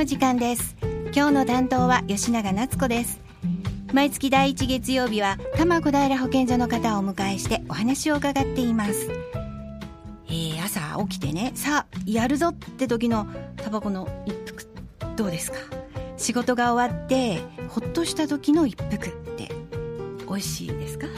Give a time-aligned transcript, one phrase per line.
[0.00, 0.76] の時間です。
[1.14, 3.20] 今日の担当は吉永夏子です。
[3.92, 9.10] 毎月第1月曜日は多摩小平保健所の方をお迎えしてお話を伺っています。
[10.26, 13.26] えー、朝起きてねさあやるぞって時の
[13.56, 14.66] タバコの一服
[15.16, 15.58] どうですか？
[16.16, 19.50] 仕事が終わってほっとした時の一服って
[20.26, 21.08] 美味しいですか？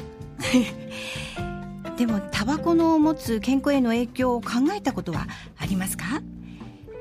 [1.97, 6.21] でもタバコの持つ健康への影響を考えたことはありますか？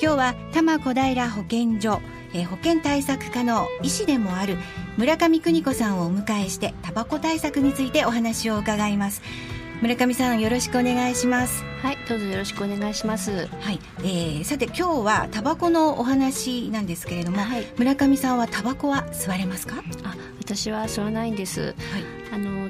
[0.01, 2.01] 今日は多摩小平保健所、
[2.33, 4.57] えー、保健対策課の医師でもある
[4.97, 9.21] 村上邦子さんをお迎えしてタバコ対策についてお話を伺います。
[9.83, 11.63] 村上さんよろしくお願いします。
[11.83, 13.47] はいどうぞよろしくお願いします。
[13.47, 19.83] はい、えー、さて今日はタバコのお話なんですけれども、はい、村上さんはタバコは吸われますか？
[20.03, 21.73] あ私は吸わないんです、はい、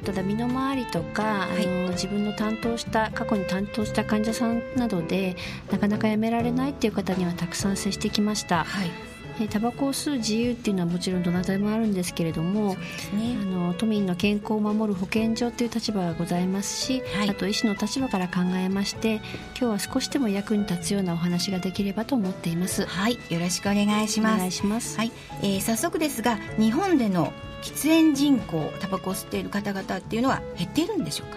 [0.04, 5.36] ただ身の回りとか、あの自分の担当した過去に担当した患者さんなどで
[5.70, 9.11] なかなかやめられないっていう方にはたくさん接してきました、はい
[9.50, 12.74] タバコを吸う自由っていうのはもちろんどなたでもあるんですけれども、
[13.14, 19.22] ね、あの都民の健康を守る保健所という立場がございますし、はい、あと医師の立場から考えまして今
[19.54, 22.86] 日は少しでも役に立つようなお話ができればと思っています。
[22.86, 23.18] はい。
[23.30, 24.34] よろしくお願いします。
[24.34, 24.96] お願いします。
[24.98, 31.36] はい、えー、早速ですが日本での喫煙人口タバコを吸っている方々っていうのは減っているんでしょうか？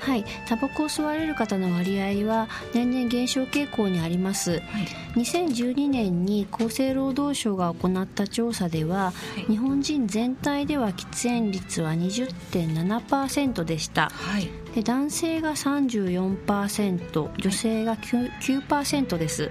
[0.00, 0.24] はい。
[0.46, 4.60] タバコを吸われる方の割合は年々減少傾向にあります、はい、
[5.20, 19.50] 2012年に厚生労働省が行った調査では、はい、日本人全体では喫煙率は20.7%でした、はい、で男性が34%女性が 9%, 9です、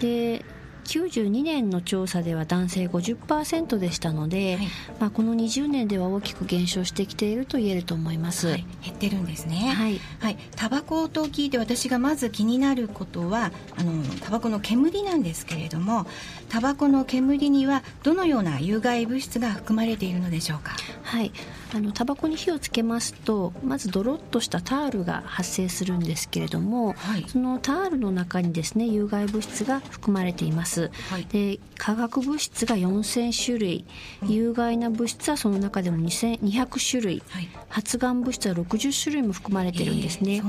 [0.00, 0.44] で
[0.86, 4.66] 92年の調査では男性50%でしたので、はい、
[5.00, 9.74] まあ、この20年では大きく減少してきていると言えると思います、はい、減ってるんですね。
[9.76, 16.06] はい、はい、タバコと聞いて私がまず気になることはあのタバコの煙なんですけれども
[16.48, 20.72] タバコの煙にはどのような有害物質が含まれているのでしょうか？
[21.06, 21.32] はい。
[21.74, 33.84] あのタバコに火をつけますとまずドロッとしたタールが発生するんですけれども、はい、そのタールの中にですね有害物質が含まれています、はい、で化学物質が4000種類、
[34.22, 40.42] うん、有害な物質はその中でも2200種類、はい、発がん物質は60種類も含まれてるんですね、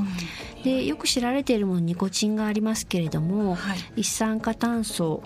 [0.60, 3.58] えー、でよく知られているものニコチンがありますけれども、
[3.96, 5.24] 一酸化炭素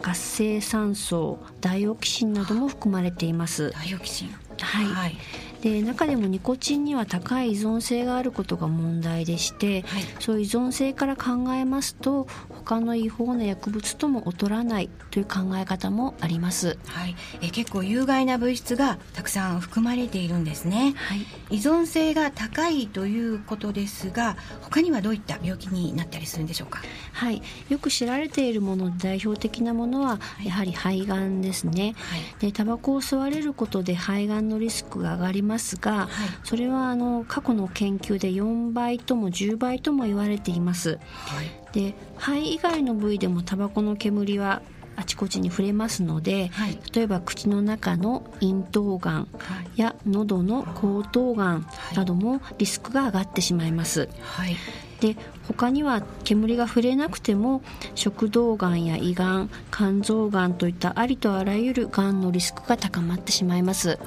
[0.00, 3.70] 活性酸素ダイオキシンなども含まれています。
[3.70, 5.18] ダイオキシンはい、はい、
[5.64, 26.82] で中でもニコチンには高い依存性があることが問題でして、はい、そういう依存性から考えますと他の違法な薬物とも劣らないという考え方もあります、はい、え結構有害な物質がたくさん含まれているんですね、はい、依存性が高いということですが他にはどういった病気になったりするんでしょうか？
[27.14, 27.40] はい。
[27.70, 36.08] よく知られているもの代表的なものはやはり肺がんですね、はい、でタバコを吸われることで肺がんのリスクが上がりますが、はい、
[36.44, 41.50] それはあの過去の研究で4倍とも10倍とも言われています、はい。
[41.72, 44.62] で肺以外の部位でもタバコの煙は
[44.96, 49.28] あちこちに触れますので、はい、例えば口の中の咽頭がん
[49.76, 51.66] や喉の喉頭がん
[51.96, 54.08] などもリスクが上がってしまいます。
[54.22, 54.56] はい、
[55.00, 55.16] で
[55.48, 57.62] 他には煙が触れなくても
[57.94, 63.98] 食道がんや胃がん肝臓がんといったありとあらゆるがんのリスクが高まってしまいます。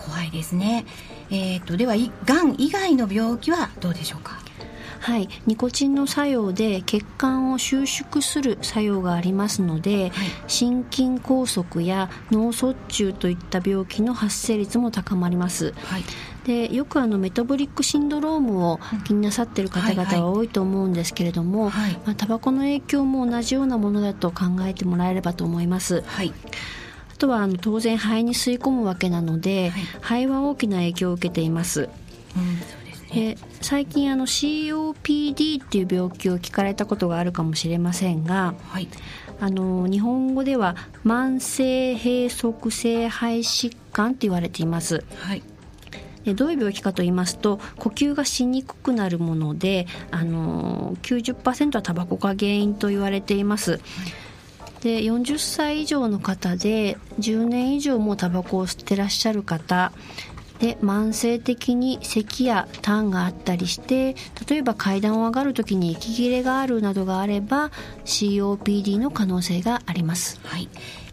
[0.00, 0.86] 怖いですね。
[1.30, 1.94] えーと、とでは
[2.24, 4.38] がん以外の病気はどうでしょうか？
[5.00, 15.72] はい、ニコチンの作用で血管を収縮する作用がありますので、はい、心筋梗塞や脳卒中といった病気の発生率も高まります。
[15.72, 16.04] はい。
[16.44, 21.92] でよくあのメタボリックシンドロームを気になさっている方々は多いと思うんですけれども、はい。
[21.92, 26.02] はい、まあ、タバコの影響も同じようなものだと考えてもらえればと思います。
[26.02, 26.32] はい。
[26.32, 26.32] あ
[27.20, 31.82] とはあの当然肺に吸い込むわけなので、はい、肺は大きな影響を受けています。
[31.82, 32.80] うん
[33.12, 38.86] え最近あの COPD っていう病気を聞かれたことがあるかもしれませんが、はい、
[39.40, 45.04] あの日本語では慢性閉塞性肺疾患って言われています。
[45.16, 45.42] はい
[46.34, 53.72] どういう病気かと言いますと呼吸がしにくくなるものであの90%はタバコが原因と言われています。
[53.72, 53.80] はい
[54.82, 59.92] で40歳以上の方で10年以上もタバコを吸ってらっしゃる方。
[60.60, 64.14] で慢性的に咳や痰があったりして
[64.46, 67.70] 例えば階段を上がる時に息切れがあるなどがあれば
[68.04, 70.68] COPD の可能性があります、はい。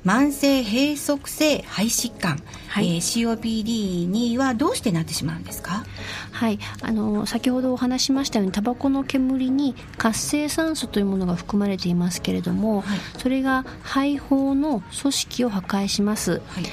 [0.05, 2.39] 慢性閉塞性肺疾患、
[2.69, 5.83] はい、えー、COPD にはどうしてなってしまうんですか？
[6.31, 6.59] はい。
[6.81, 16.63] あの先ほどお話しましたようにタバコの煙に活性酸素というものが含まれていますけれども、はい、それが肺胞の組織を破壊します、はい。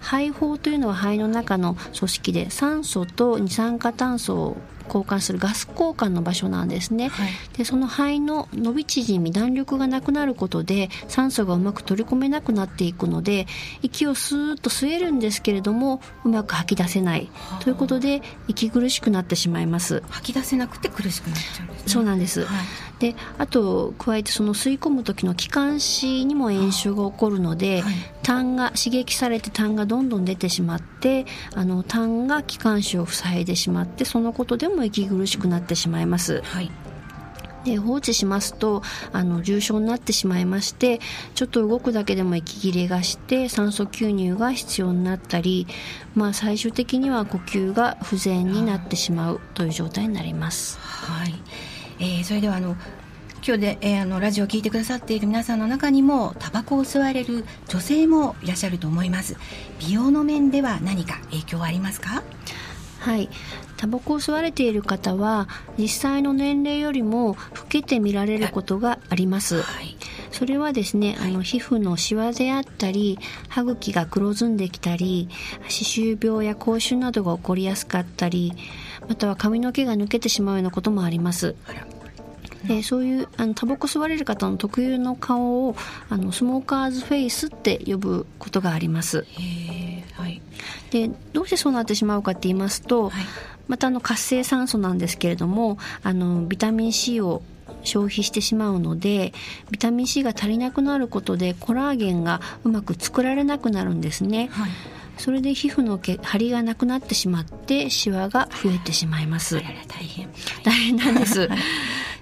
[0.00, 13.46] 肺胞というのは肺の中の組織で酸素と二酸化炭素を交換するガス交換の場所なんですね、はい、でその肺の伸び縮み弾力がなくなることで酸素がうまく取り込めなくなっていくので
[13.82, 17.30] 息をスーッと吸えるんですけれどもうまく吐き出せない。
[17.60, 20.02] ということで息苦しくなってしまいます。
[20.08, 22.66] 吐き出せなくて苦しくなっちゃうんです、ね、そうなんです、はい、
[22.98, 36.42] であと加えてその吸い込む時の気管支にも炎症が起こるので、はい、痰が刺激されて痰がどんどん出てしまってあの痰が気管支を塞いでしまってそのことでもも息苦しくなってしまいます。
[36.42, 36.70] はい
[37.64, 41.00] で放置しますとあの重症になってしまいまして
[41.34, 45.66] ちょっと動くだけでも息切れがして酸素吸入が必要になったり、
[46.14, 50.78] まあ、最終的には呼吸が不全になってしまうという状態になります。
[50.78, 51.34] はい、
[52.00, 52.76] えー、それではあの
[53.46, 59.36] 今日で、えー、あのラジオを聴いてくださっている皆さんの中にもタバコを吸われる女性もいらっしゃると思います。
[59.80, 62.22] 美容の面では何か影響はありますか？
[63.00, 63.28] はい。
[63.76, 65.46] タバコを吸われている方は
[65.76, 69.96] 実際の年齢よりも老けて見られることがあります、はい、
[70.30, 73.18] それはですねあの皮膚のシワであったり
[73.48, 75.28] 歯茎が黒ずんできたり
[75.68, 78.54] 歯周病や口臭などが起こりやすかったり
[79.06, 81.54] または髪の毛が抜けてしまうようなこともあります
[82.66, 85.76] でそういうあのタバコ吸われる方の特有の顔を
[86.08, 89.26] あのスモーカーズフェイスって呼ぶことがあります。
[90.16, 90.40] はい、
[90.90, 93.24] でどうしてそうなってしまうかって言いますと、はい。
[93.66, 97.42] またあの活性酸素なんですけれどもあのビタミン C を
[97.82, 99.32] 消費してしまうので
[99.70, 104.70] ビタミン C が足りなくなることでコラーゲンがうまく作られなくなるんですね、はい、
[105.16, 109.56] それで皮膚の毛張りがなくなってしまってシワが増えてしまいます。
[109.56, 109.62] 大
[110.04, 110.28] 変。
[110.62, 111.48] 大変なんです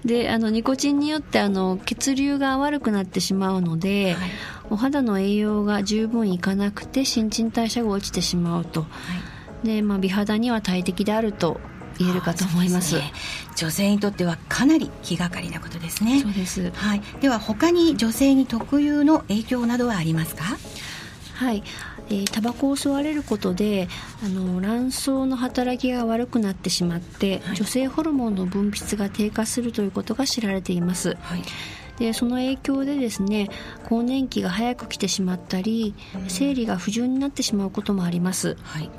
[0.05, 4.31] であのニコチンによってあの血流が悪くなってしまうので、はい、
[4.69, 8.87] お肌の栄養が十分いかなくて新陳代謝が落ちてしまうと、は
[9.63, 9.67] い。
[9.67, 11.61] で、まあ、美肌には大敵であると
[11.99, 13.13] 言えるかと思います、ね、
[13.55, 16.21] 女性にとってはかなり気がかりなことですね。
[16.21, 20.43] そうです、はい、では他に女性に特有の影響などはありますか？
[21.35, 21.63] はい
[22.09, 23.87] えー、タバコを吸われることで
[24.23, 31.43] あの卵巣の働きが悪くなってしまって、はい、女性ホルモンの分泌が低下するということが知られています、はい。
[31.99, 33.49] でその影響でですね
[33.85, 35.93] 更年期が早く来てしまったり、
[36.27, 38.89] 生理が不順になってしまうこともあります、はい、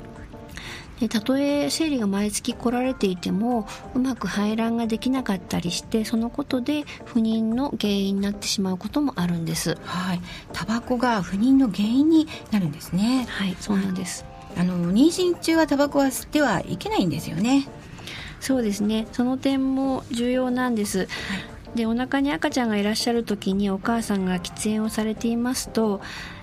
[0.99, 9.77] でたとえ生理が毎月来られていてもうまく排卵ができなかったりしてそのことで不妊の原因になってしまうこともあるんです。
[9.83, 10.21] はい。
[10.53, 13.25] タバコが不妊の原因になるんですね。
[13.29, 14.25] はいそうなんです、
[14.57, 17.67] あの妊娠中はタバコは吸ってはいけないんですよね。
[18.39, 19.07] そうですね。
[19.11, 21.07] その点も重要なんです、はい。
[21.75, 25.99] でお腹に赤ちゃんがいらっしゃる時にお母さんが喫煙をされていますと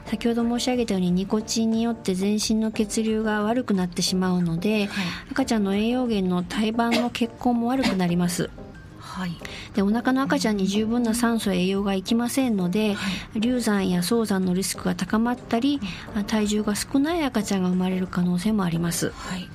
[0.07, 8.51] 先ほど申し上げたようにニコチンによって全身の血流が悪くなってしまうので、はい、赤ちゃんの栄養源の胎盤の血行も悪くなります。
[8.99, 9.33] はい、
[9.75, 15.81] でお腹の赤ちゃんに十分な酸素栄養がいきませんので、はい、流産や早産のリスクが高まったり
[16.27, 19.11] 体重が少ない赤ちゃんが生まれる可能性もあります。
[19.11, 19.49] はい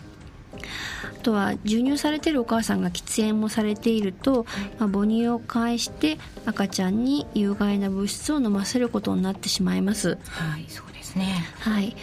[1.24, 4.46] とは授乳されてるお母さんが喫煙もされていると、
[4.80, 10.18] まあ、母乳を介して赤ちゃんに有害な物質を飲ませることになってしまいます。
[10.26, 11.46] はい、そうですね。
[11.60, 11.96] はい。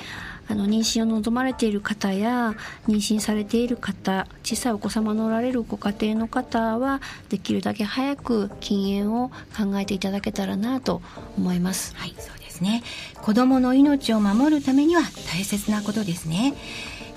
[0.48, 2.54] あの妊娠を望まれている方や
[2.86, 11.00] 妊娠されている方小さいお子様のおられるご家庭の方はできるだけ早く禁煙を考えていただけたらなと
[11.38, 12.82] 思いますはいそうですね
[13.22, 16.54] 子どもの命を守るためには大切なことですね、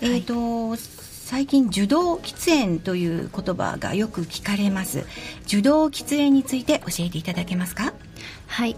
[0.01, 0.96] はい、えっ、ー、と
[1.27, 5.05] 最近受動喫煙という言葉がよく聞かれます。
[5.45, 7.93] 受動喫煙について教えていただけますか？
[8.47, 8.77] はい。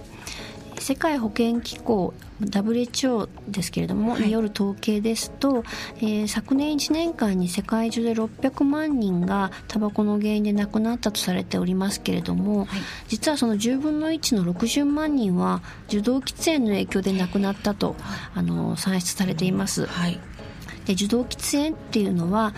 [0.79, 5.63] 世界保健機構 WHO ですけれども、はい、による統計ですと、
[5.97, 12.67] えー、昨年1年間に世界中で600万人がタバコの原因で亡くなったとされておりますけれども、はい、
[13.09, 17.95] 実はその10分の1の60万人は受動喫煙の影響で亡くなったと、
[18.33, 19.85] あの算出されています。
[19.85, 20.19] はい
[20.89, 22.55] で受動喫煙っていうのは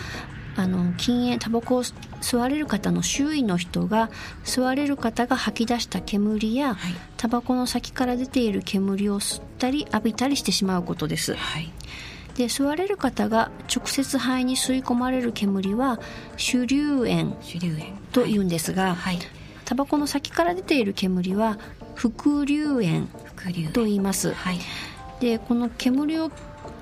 [0.56, 4.10] あの禁煙タバコを吸われる方の周囲の人が
[4.46, 11.70] 吸われる方が吐き出した煙や、はい、タバコの先から出ている煙を吸ったり浴びたりしてしまうことです、はい、
[12.38, 16.00] で吸われる方が直接肺に吸い込まれる煙は
[16.38, 17.36] 主流煙
[18.14, 19.20] というんですが、はい、
[19.66, 21.60] タバコの先から出ている煙は
[21.96, 23.10] 副流煙。
[23.74, 24.60] と言います、はい。
[25.20, 26.32] でこの煙を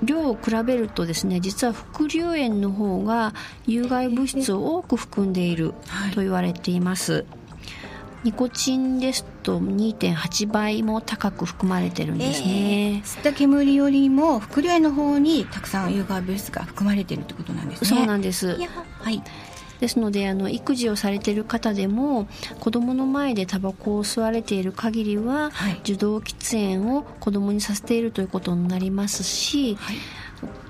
[0.02, 3.34] 量を比べるとですね実は副流煙の方が
[3.66, 5.74] 有害物質を多く含んでいる
[6.14, 7.24] と言われています、はい、
[8.24, 17.88] ニコチンですと2.8倍も高く含まれてるんですね、えー、吸った煙よりも副流煙の方にたくさん有害物質が含まれているってことなんですね。
[17.88, 18.58] そうなんです。
[19.00, 19.22] はい
[19.80, 22.28] ですのであの育児をされている方でも
[22.60, 29.96] 子供の前でタバコを吸われている限りは、はい、受動喫煙を子供にさせているということになりますし、はい。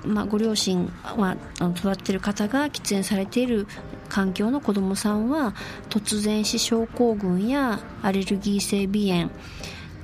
[0.05, 3.69] まあ、ご両親は育っている方が喫煙されている
[4.09, 5.55] 環境の子どもさんは
[5.88, 9.31] 突然死症候群やアレルギー性鼻炎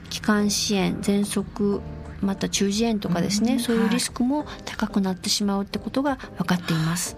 [0.08, 1.80] 気管支炎喘息
[2.20, 7.16] また中耳炎とかですね、うん、そういうリスクも高くなってしまうってことが分かっています。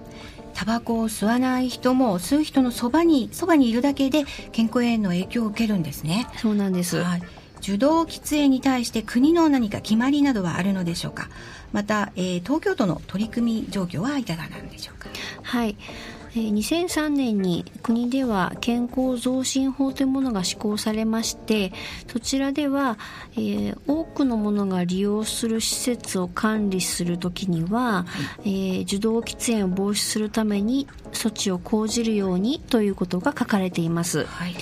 [0.58, 6.26] タバコを吸わない人も吸う人のそばにそばにいるだけで健康への影響を受けるんですね。
[6.38, 7.22] そうなんです、はい、
[7.60, 11.28] 受動喫煙に対して国の何か決まりなどはあるのでしょうか？
[11.72, 15.08] また、えー、東京都の取り組み状況はいかがなんでしょうか？
[15.44, 15.76] はい
[16.34, 21.72] 2003年に国では健康増進法というものが施行されまして
[22.10, 22.98] そちらでは、
[23.32, 28.06] えー、多くのものが利用する施設を管理するときには、は
[28.44, 34.24] い、えー、受動喫煙を防止するために措置を講じるようにということが書かれています。
[34.24, 34.54] はい。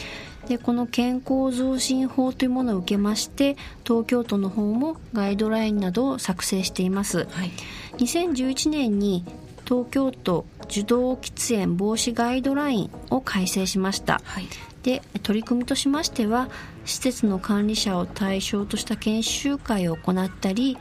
[0.49, 7.51] でこの健康増進法というものを受けまして東京都の方もガイドラインなどを作成しています、はい、
[7.99, 9.25] 2011年に
[9.67, 14.47] 東京都受動喫煙防止ガイドラインを改正しました、はい、
[14.83, 16.49] で取り組みとしましては
[16.85, 20.79] 施設の管理者を対象とした研修会を行ったり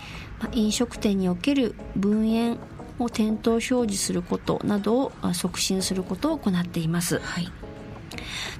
[0.53, 2.59] 飲食店における分煙
[2.99, 7.51] を店頭表示することなどを促進することを行っています、はい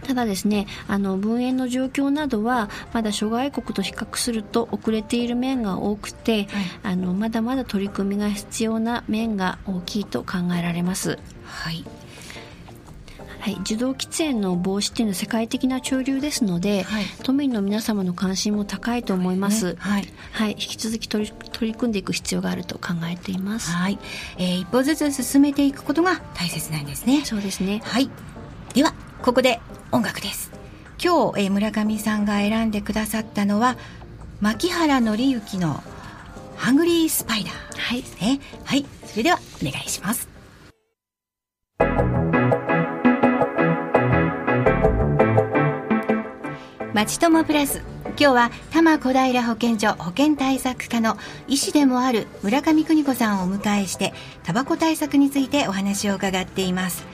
[0.04, 6.48] ただですねあの分煙の状況などはまだ諸外国と比較すると遅れている面が多くて、はい、
[6.84, 11.20] あのまだまだ取り組みが必要な面が大きいと考えられます。
[11.44, 11.86] はい
[13.46, 19.74] はい、受動喫煙の防止っていうのは世界的な潮流ですので、はい、都民の皆様の関心も高いと思います。
[19.74, 23.70] ね、はい、はい、引き続き取り取り組んでいく必要があると考えています。
[23.70, 24.00] はい、
[24.40, 27.24] えー、一歩ずつ進めていくことが大切なんですね。
[27.24, 27.84] そうですね。
[27.86, 28.10] はい。
[28.74, 28.96] では
[29.26, 29.60] ここで
[29.92, 30.52] 音楽です。
[31.04, 33.76] 今日、えー、村上さんが選んでくださったのは
[34.40, 35.84] 牧原紀之の
[36.56, 38.04] 「ハングリースパイダー」はい。
[38.22, 38.40] ね。
[38.64, 38.86] はい。
[39.04, 40.30] それではお願いします。
[46.94, 47.82] まちともプラス。
[48.18, 51.18] 今日は多摩小平保健所保健対策課の
[51.48, 54.14] 医師でもある村上邦子さんをお迎えして
[54.44, 57.06] タバコ対策についてお話を伺っています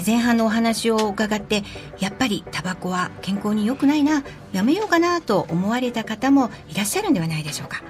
[0.00, 1.64] 前半のお話を伺って
[1.98, 4.22] やっぱりタバコは健康に良くないな
[4.52, 7.82] やめようかなと思われた方もいらっしゃるんではないでしょうか。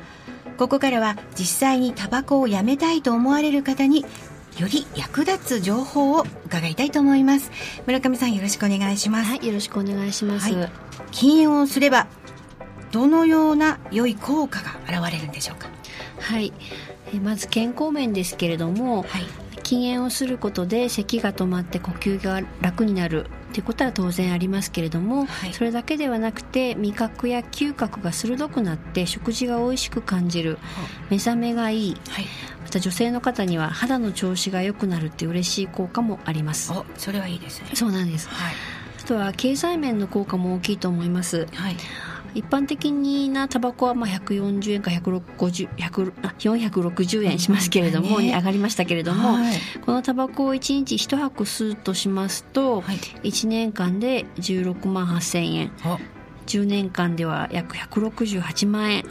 [0.58, 4.04] ここからは実際にタバコをやめたいと思われる方に
[4.58, 7.50] より役立つ情報を伺いたいと思います。
[7.86, 9.30] 村上さんよろしくお願いします。
[9.30, 10.70] はいよろしくお願いします、はい、
[11.10, 12.06] 禁煙をすれば
[12.90, 15.68] どのような良い効果が現れるんでしょうか。
[16.20, 16.52] はい。
[17.22, 19.26] まず健康面ですけれども、はい、
[19.72, 30.58] 禁煙をすることで咳が止まって呼吸が楽になるっていうことは当然ありますけれども、はい、それだけではなくて味覚や嗅覚が鋭くなって食事が美味しく感じる、
[31.08, 32.26] 目覚めがいい、はい、
[32.62, 36.70] また女性の方には肌の調子が良くなるって嬉しい効果もあります。
[36.98, 37.70] それはいいですね。
[37.72, 38.54] そうなんです、はい、
[39.02, 41.76] あとは経済面の効果も大きいと思います、はい
[42.34, 42.90] 一般的
[43.28, 55.72] なタバコはまあ140円か160 460円しますけれども、ね、上がりましたけれども、はい、このタバコを1日1箱吸うとしますと、はい、1年間で16万8000円
[56.46, 59.04] 10年間では約168万円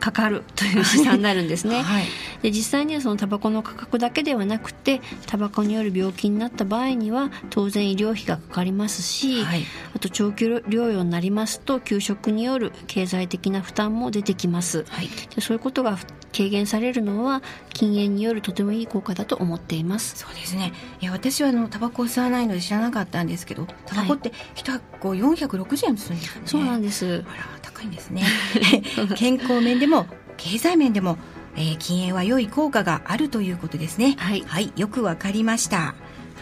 [0.00, 2.04] かかるという試算になるんですね、 はい、
[2.42, 15.98] で実際にはそのタバコの価格だけではなくてタバコによる病気になった場合には当然医療費がかかりますし、はい、あと長期療養になりますと給食による経済的な負担も出てきます、はい、でそういうことが
[16.38, 17.42] 軽減されるのは
[17.74, 20.16] 禁煙によるとてもいい効果だと思っています。
[20.16, 20.72] そうですね。
[21.00, 27.24] いや私はあのタバコを吸わないので知らなかったんですけどタバコって1箱460円するんですね、そうなんです。
[27.26, 28.22] あら高いんですね。
[29.18, 31.18] 健康面でも経済面でも、
[31.56, 34.14] えー、禁煙は良い効果があるということですね。
[34.18, 35.96] はい、はい、よくわかりました。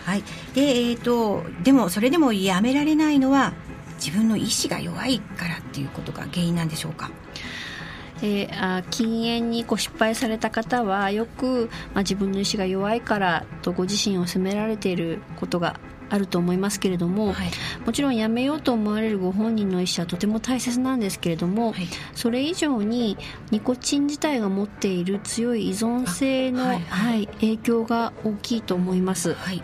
[0.05, 0.23] はい。
[0.53, 3.55] でえーと、とでもそれでもやめられないのは
[3.97, 7.11] 自分の意志が弱いからっていうことが原因なんでしょうか
[8.23, 17.51] えー、あ禁煙に失敗された方はよく、まあ、自分の意志が弱いからとご自身を責められていることがあると思いますけれども、はい、
[17.85, 23.17] もちろんやめようと思われるご本人の意思はとても大切なんですけれども、はい、それ以上に
[23.51, 29.35] ニコチン自体が持っている強い依存性の、はい、はい、影響が大きいと思います。
[29.35, 29.63] はい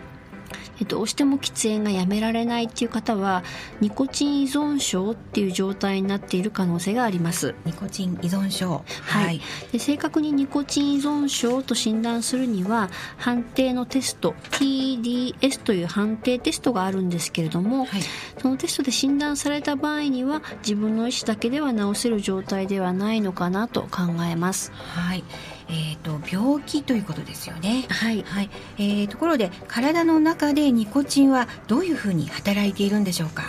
[0.87, 3.43] どうしても喫煙がやめられないっていう方は
[3.79, 7.55] ニコチン依存症っていう状態になっている可能性があります。
[7.65, 8.83] ニコチン依存症。
[9.03, 9.39] はい、
[9.71, 18.01] で正確にニコチン依存症と診断するには判定のテスト TDS という判定テストがあるんですけれども、はい、
[18.39, 24.71] そのテストで診断された場合には自分の意思だけでは治せる状態ではないのかなと考えます。
[24.73, 25.23] はい
[25.69, 27.85] えーと、病気ということですよね。
[27.89, 33.43] はい、はいえー、ところで体の中でニコチンはどういうふうに働いているんでしょうか？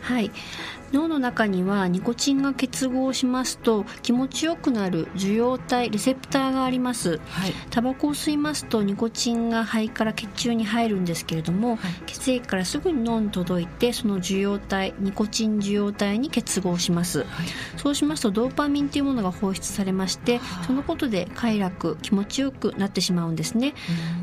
[0.00, 0.30] はい
[0.92, 17.28] 脳の中にはニコチンが結合しますと気持ちよくなる受容体レセプターがあります、はい、タバコを吸いますとニコチンが肺から血中に入るんですけれども、はい、血液からすぐに脳に届いてその受容体ニコチン受容体に結合します、はい、
[17.76, 23.74] そうしますとドーパミンというものが放出されましてそのことで快楽気持ちよくなってしまうんですね。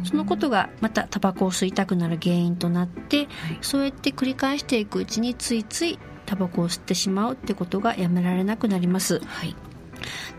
[0.04, 3.28] そのことがまたタバコを吸いたくなる原因となって、
[3.62, 9.20] そうやって繰り返していくうちについついタバコを吸ってしまうってことがやめられなくなります。
[9.26, 9.56] はい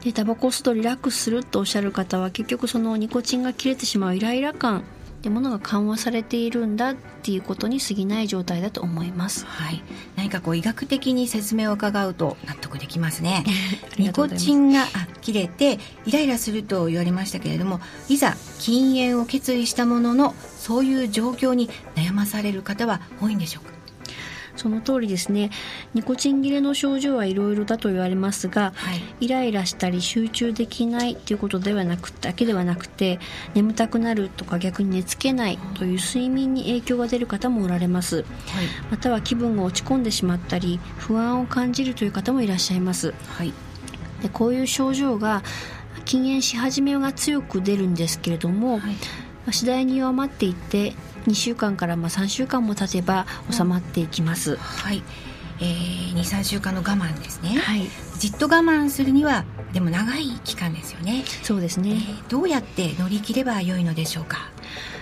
[0.00, 4.84] でタバコを吸うとリラックスするとおっしゃる方は結局そのニコチンが切れてしまうイライラ感
[5.18, 9.44] ってものが緩和されているんだっていうことに過ぎない状態だと思います。
[9.46, 9.82] はい、
[10.16, 13.44] 何かこう医学的に説明を伺うと納得できますね。
[13.98, 14.86] ニコチンが
[15.20, 23.77] 切れてイライラすると言われましたけれども、いざ禁煙を決意したもののそういう状況に悩まされる方は多いんでしょうか？
[24.58, 25.50] その通りですね。
[25.94, 33.20] ニコチン切れの症状はいろいろだと言われますが、はい、イライラしたり集中できないということではなくだけではなくて
[33.54, 38.26] 眠たくなるとか逆に寝つけないという睡眠に影響が出る方もおられます、はい、
[38.90, 43.52] または気分が落ち込んでしまったり不安を感じるという方もいらっしゃいます、はい、
[44.22, 45.42] でこういう症状が
[46.04, 48.96] 禁煙し始めが強く出るんですけれども、はい、
[49.52, 50.94] 次第に弱まっていって
[51.26, 55.02] 2週間からまあ3週間も経てば収まっていきます、はい。
[55.60, 61.24] えー、23週間の我慢ですね、はい、じっと我慢するにはでも長い期間ですよね。
[61.42, 64.38] そうですね、えー、どうやって乗り切ればよいのでしょうか？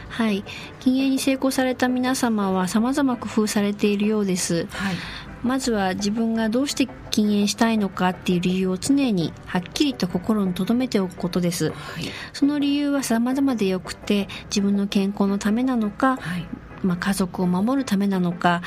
[0.09, 0.45] はい。
[0.81, 4.97] 禁煙に成功された皆様はさまざま工夫されているようです、はい、
[5.47, 16.47] まずは自分がどうして禁煙したいのかっていう理由を常にはっきりと心に留めておくことです、はい、その理由は様々でよくて自分の健康のためなのか、はい、
[16.83, 18.63] まあ、家族を守るためなのか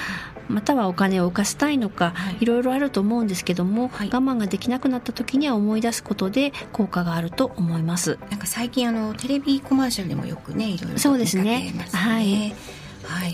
[0.47, 8.17] またはお金を浮かせたいのか、はい、いろいろあると思うんですけども、はい、我慢ができなくなった時には思い出すことで効果があると思います。
[8.31, 11.71] なんか最近あのテレビコマーシャルでもよくねいろいろそうですね。
[11.93, 12.55] はい
[13.09, 13.33] はい、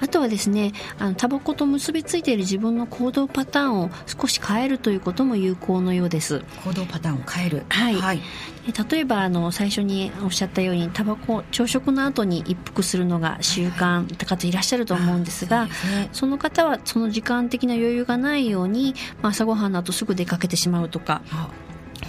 [0.00, 6.42] あとはですねあのタバコと結びついている自分の行動パターンを少し変えるということも有効のようです。
[6.64, 7.64] 行動パターンを変える。
[7.68, 8.20] はい、はい、
[8.90, 21.22] 例えばあの最初におっしゃったようにタバコ朝食の後に一服するのが習慣って方いらっしゃると思うんですが、そね、その方はその時間的な余裕がないように、まあ、朝ごはんの後すぐ出かけてしまうとか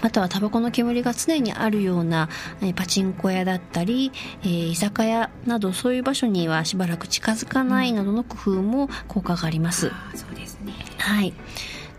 [0.01, 2.29] またはタバコの煙が常にあるような、
[2.61, 4.11] えパチンコ屋だったり、
[4.43, 9.87] えー、居酒屋などそういう場所にはしばらく近づかないなどの工夫も効果があります。
[9.87, 11.33] うん、そうですねはい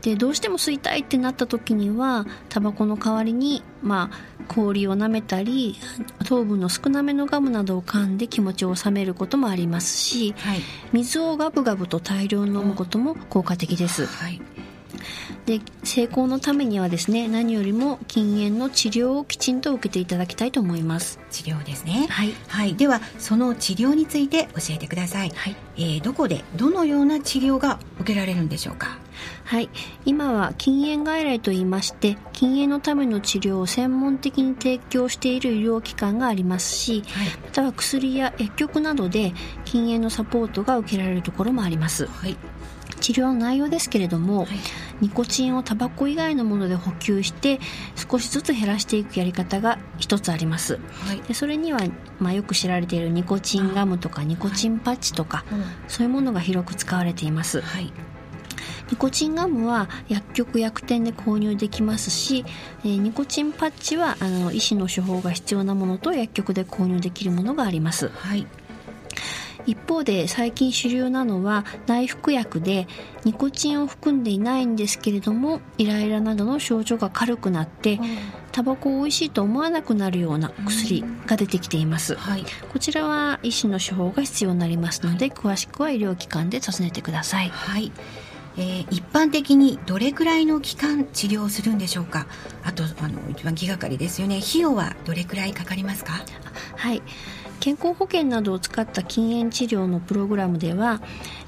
[0.07, 5.75] でどうしても吸いたいってなった時にはタバコの代わりに、まあ、氷を舐めたり
[6.25, 10.61] 糖分の少なめのガムなどを噛んで気持ちを収めることもありますし、はい、
[10.93, 14.07] 水をガブガブと大量に飲むことも効果的です。
[14.07, 14.41] はい
[15.47, 21.19] で成功のためにはですね何よりも禁煙の治療をきちんと受けていただきたいと思います。
[21.31, 22.07] 治療ですね。
[22.09, 25.57] はい、はい、ではその治療について教えてください、はい。
[25.77, 28.99] えー、どこでどのような治療が受けられるんでしょうか？
[29.45, 29.69] はい。
[30.05, 39.33] 今は禁煙外来といいまして禁煙のための治療を専門的に提供している医療機関がありますし、はい、または薬や薬局などで
[39.65, 42.37] 禁煙のサポートが受けられるところもあります、はい
[43.07, 44.49] 治療の内容ですけれども、はい、
[45.01, 47.61] ニコチンをタバコ以外のもので補給して
[47.95, 51.79] 少しずつ減らしていくやり方が一つあります、はい、でそれには、
[52.19, 57.63] まあ、よく知られているニコチンガムとかニコチンパッチとか、はい、そういうものが広く使われています、
[58.91, 62.45] ニコチンガムは薬局薬店で購入できますし、
[62.85, 68.49] えー、ニコチンパッチはあの医師の処方が必要なものと薬局で購入できるものがあります、はい
[69.67, 72.87] 一方で最近主流なのは内服薬で
[73.25, 77.99] ニコチンを含んでいないんですけれどもイライラなどの症状が軽くなって
[78.53, 87.93] タバコを美味しいと思わなくなるような薬が出てきています、はい、こちらは医師の処方が必要になりますので詳しくは医療機関で尋ねてください、はい。
[88.59, 92.27] えー、一般的にどれくらいの期間治療するんでしょうか？
[92.65, 94.39] あとあの一番気がかりですよね。
[94.39, 96.25] 費用はどれくらいかかりますか？
[96.75, 97.03] はい
[97.61, 101.01] 健康保険などを使った禁煙治療のプログラムでは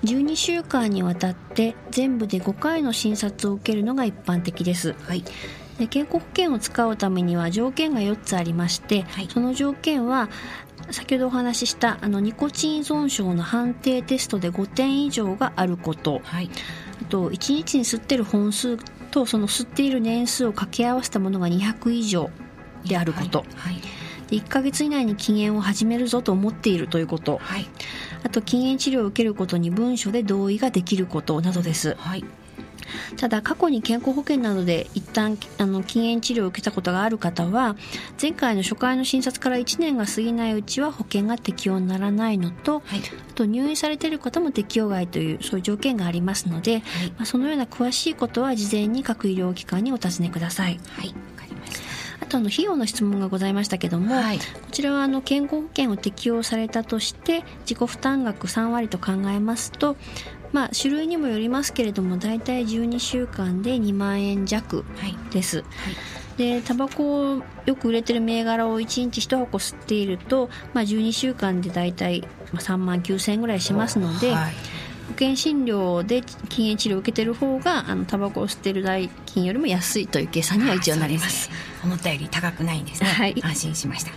[0.04, 5.24] 12週間にわたって全部で5回の診察を受けるのが一般的です、はい、
[5.78, 10.28] で健康保険を使うためには条件が4つありまして、はい、その条件は
[10.90, 16.50] 先ほどお話ししたあのニコチン依存症の判定テストで5点以上があること、はい、
[17.02, 18.78] あと1日に吸ってる本数
[19.10, 22.30] とその吸っている年数を掛け合わせたものが200以上
[22.84, 23.74] であること、はい。
[23.74, 23.97] はい
[24.30, 27.66] 1ヶ月以内に禁煙を始めるぞと思っているということ、はい、
[28.24, 32.24] あと禁煙治療を受けることに文書で同意ができることなどです、はい、
[33.16, 37.76] ただ過去に健康保険などで一旦あの禁煙治療を受けたことがある方は
[38.20, 50.80] 前回の初回の診察から1年が過ぎないうちは保険が適用にならないのと、はい、あと入院されている方も適用外というそういう条件がありますので、はい、まあ、そのような詳しいことは事前に各医療機関にお尋ねください。
[50.88, 51.14] はい。
[51.37, 51.37] あ
[52.28, 59.96] とあの費用の質問がございましたけども、はい、こちらはあの健康保険を適用されたとして自己負担額3割と考えますと
[60.52, 64.84] まあ、種類にもよりますけれども大体12週間で2万円弱
[65.30, 65.66] です、はい。
[65.66, 65.70] は
[66.36, 74.52] い、でタバコをよく売れてる銘柄を1日1箱吸っていると、まあ、12週間で大体3万9000円ぐらいしますので、はい。
[74.52, 74.87] 保
[75.18, 84.12] 険診療で禁煙治療を受けてる方があのタバコを吸ってる代金よりも安いという計算には一応なります、ね、思ったより高くないんですね、はい、安心しました、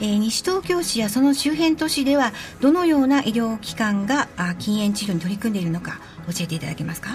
[0.00, 7.10] えー、西東京市やその周辺都市ではどのような医療機関があ禁煙治療に取り組んでいるのか教えていただけますか？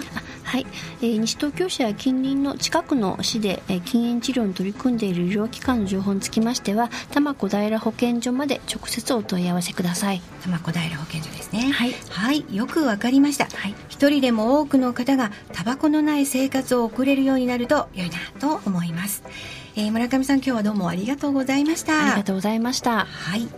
[0.52, 0.66] はい、
[1.00, 10.20] えー、西東京市や近隣の近くの市で、えー、禁煙治療に取り組んでいる医療機関の情報につきましては多摩小平保健所まで直接お問い合わせください。
[10.42, 11.72] 多摩小平保健所ですね。
[11.72, 19.22] はい、はい、よくわかりました、はい、一人でも多くの方がタバコのない生活を送れるようになると良いなと思います、
[19.74, 22.08] えー、村上さん今日はどうもありがとうございました。
[22.08, 23.06] ありがとうございました。
[23.06, 23.48] はい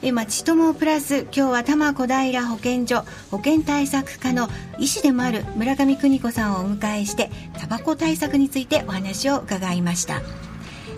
[0.00, 10.22] えまちともプラス今日は多摩小平保健所保健対策課の医師でもある村上邦子さんをお迎えしてタバコ対策についてお話を伺いました、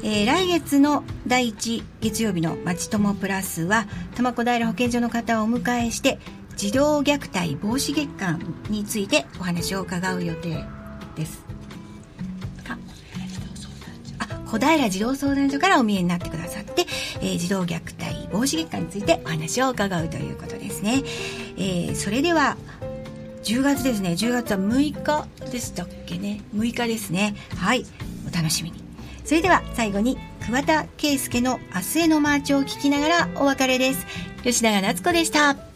[0.03, 6.19] えー、来月の第1月曜日のまちともプラスは多摩小平保健所の方をお迎えして
[6.57, 10.63] 児童虐待防止月間についてお話を伺う予定
[11.17, 11.50] です。
[14.51, 16.87] 小平児童相談所からお見えになってくださって、
[17.21, 21.03] えー、児童虐待防止月間についてお話を伺うということですね。
[21.57, 22.57] えー、それでは、
[23.45, 24.11] 10月ですね。
[24.11, 26.43] 10月は6日でしたっけね。
[26.55, 27.37] 6日ですね。
[27.57, 27.87] はい。
[28.31, 28.83] お楽しみに。
[29.25, 34.07] それでは最後に桑田佳祐の明日へのマーチを聞きながらお別れです。
[34.43, 35.70] 吉永夏子でした。